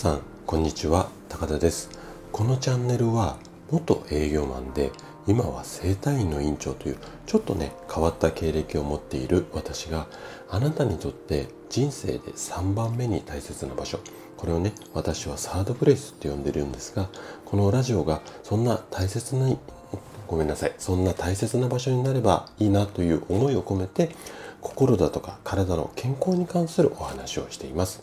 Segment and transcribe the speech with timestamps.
[0.00, 1.10] さんこんにちは。
[1.28, 1.90] 高田です。
[2.32, 3.36] このチャンネルは
[3.70, 4.92] 元営業マンで
[5.26, 10.06] 今は整体院の院長というちょっとね変わった経歴を持っている私が
[10.48, 14.00] あなたにとって人生で3番目に大切な場所。
[14.38, 17.10] これをね私はサードプレイスって呼んでるんですが
[17.44, 19.54] このラジオがそんな大切な
[20.26, 24.08] ごめんなさいそんな大切な場所になればいいなという思いを込めて
[24.62, 28.00] 心だとか体の健康に関するお話をしています。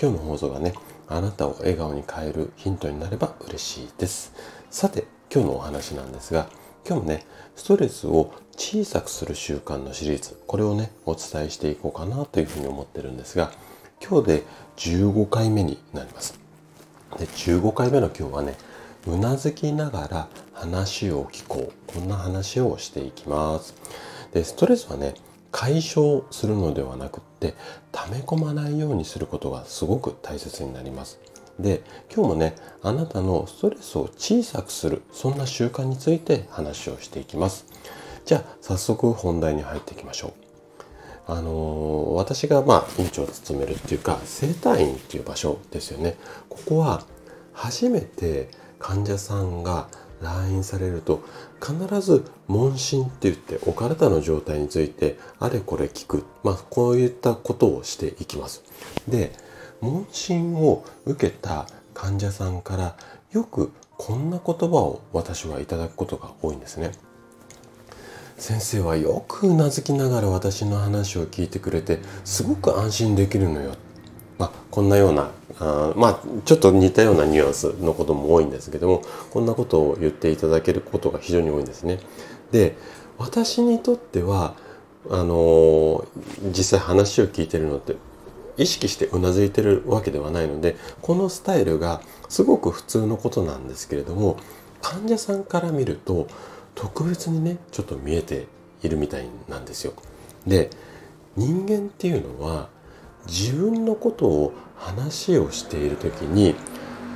[0.00, 0.74] 今日の放送がね
[1.08, 4.32] あなたを笑顔に変えるヒントになれば嬉しいです。
[4.70, 6.48] さて今日のお話なんですが
[6.86, 13.52] 今日もねストレスを小さくする習慣のシリーズこれをねお伝えしていこうかなというふうに思ってるんですが
[14.00, 14.42] 今日で
[14.76, 16.38] 15回目になります。
[17.18, 18.56] で15回目の今日はね
[19.06, 21.72] うなずきながら話を聞こう。
[21.96, 23.74] こんな話をしていきます。
[24.34, 25.14] でストレスはね
[25.56, 27.54] 解消するのではなくって
[27.90, 31.18] 溜め込まないようにすることがすごく大切になります。
[31.58, 31.82] で
[32.14, 37.64] 今日もねあなたのストレスを小さくするそんな習慣について話をしていきます。
[38.26, 40.32] じゃあ早速本題に入っていきましょう。
[41.26, 46.16] あのー、私がまあ院長を務めるっていうか整体院っていう場所ですよね。
[46.50, 47.02] ここは
[47.54, 49.88] 初めて患者さんが
[50.20, 51.22] 来院されると
[51.60, 58.62] 必ず問診って言ってお体の状態についてあれこれ聞く、まあ、こういったことをしていきます。
[59.08, 59.32] で
[59.80, 62.96] 問診を受けた患者さんから
[63.32, 66.92] よくこんな言葉を私はいただくことが多いんですね。
[68.38, 73.74] 先生はよくうなずきながら私の話を聞いてくれてすごく安心できるのよ。
[74.38, 81.98] まあ、こんなようなあまあちょっと似たようなニュアンスのことも多いんですけどもこんなことを言っていただけることが非常に多いんですね。
[82.52, 82.76] で
[83.18, 84.54] 私にとっては
[85.08, 86.06] あの
[86.48, 87.96] 実際話を聞いてるのって
[88.58, 94.38] 意識してうなずいてるわけではないのでこのスタイルがすごく普通のことなんですけれども
[94.82, 96.26] 患者さんから見ると
[96.74, 98.46] 特別にねちょっと見えて
[98.82, 99.94] いるみたいなんですよ。
[100.46, 100.70] で
[101.36, 102.68] 人間っていうのは
[103.26, 106.54] 自分のことを話をしている時に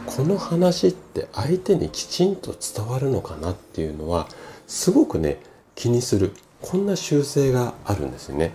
[0.06, 4.28] この話って相手にきちんと伝わるのかなっていうのは
[4.66, 5.41] すごくね
[5.75, 8.53] 気にするこんな習性があるんですよね。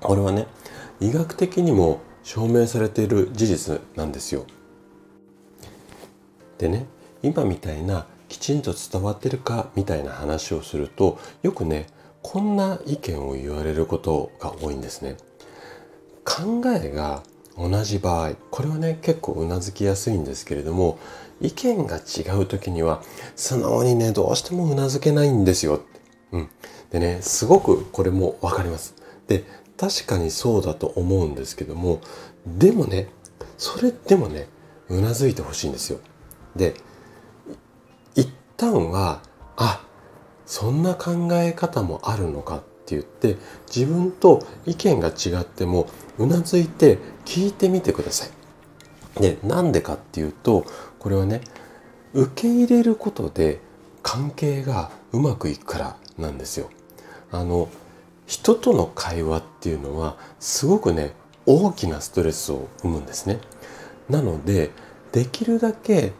[0.00, 0.46] これはね
[1.00, 4.44] 医学的にも証明されている事実なんですよ。
[6.58, 6.86] でね
[7.22, 11.86] 今みたいなきちんと伝わってるかみたいな話をするとよくね
[12.22, 15.16] こんな意見を言われることが多いんですね。
[16.28, 17.22] 考えが
[17.56, 20.98] 同じ場合これはね結構うなずきやすいんですけれども
[21.40, 23.02] 意見が違う時には
[23.34, 25.80] 素直にねどうしてもうなずけないんですよ。
[26.32, 26.50] うん、
[26.90, 28.94] でねすごくこれも分かります。
[29.26, 29.44] で
[29.78, 32.00] 確かにそうだと思うんですけども
[32.46, 33.08] でもね
[33.56, 34.48] それでもね
[34.88, 36.00] うなずいてほしいんですよ。
[36.56, 36.74] で
[38.14, 39.22] 一旦は
[39.56, 39.84] あ
[40.44, 42.62] そんな考え方もあるのかっ
[42.96, 43.02] って言っ
[43.34, 49.20] て自分と意見が違ってもうなずいて聞いてみてください。
[49.20, 50.64] でなんでかっていうと
[50.98, 51.42] これはね
[52.14, 53.60] 受け入れることで
[54.02, 56.70] 関係がうまくいくからなんですよ。
[57.30, 57.68] あの
[58.26, 61.12] 人との会話っていうのはすごくね
[61.44, 63.40] 大きなストレスを生むんですね。
[64.08, 64.70] なので
[65.12, 66.12] できるだけ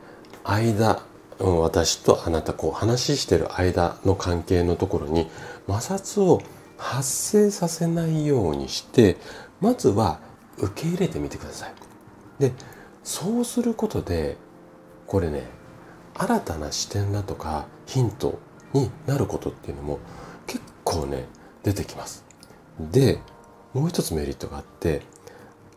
[0.45, 1.03] 間
[1.39, 5.31] 私とあなたこう話してる間の関係のところに
[5.69, 6.43] 摩擦を
[6.79, 9.17] 発生させないようにして
[9.61, 10.21] まずは
[10.57, 11.75] 受け入れてみてください。
[12.39, 12.53] で
[13.03, 14.37] そうすることで
[15.07, 15.45] これね
[16.15, 18.39] 新たな視点だとかヒント
[18.73, 19.99] になることっていうのも
[20.47, 21.27] 結構ね
[21.63, 22.25] 出てきます。
[22.79, 23.19] で
[23.75, 25.03] もう一つメリットがあって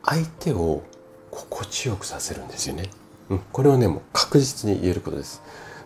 [0.03, 0.83] 相手を
[1.31, 2.89] 心地よくさせるんですよね。
[3.29, 5.41] うん、これをねもう確実に言えることです。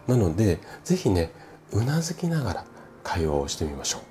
[0.08, 1.32] なので是非ね
[1.72, 2.66] うなずきながら
[3.04, 4.02] 会話をしてみましょう。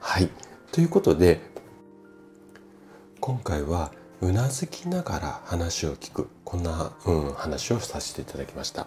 [0.00, 0.28] はい。
[0.72, 1.40] ということで
[3.20, 8.86] 今回はうなずきながら話を聞くこんな、うん、話をさせていただきました。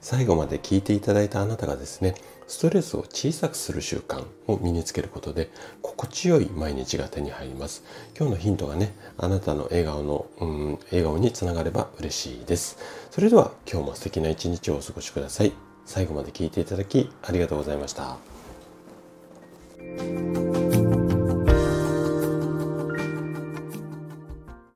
[0.00, 2.14] 最後まで聞いていただいたあなたがですね
[2.46, 5.50] ストレスを小さくする習慣を身につけることで
[5.82, 7.82] 心地よい毎日が手に入ります。
[8.16, 12.78] 今日のヒントがねあなたの笑顔の、うん、笑顔につながれば嬉しいです。
[13.10, 15.52] それでは今日も素敵な一日をお過ごしください。
[15.86, 18.16] 最後まで聞いていただきありがとうございました。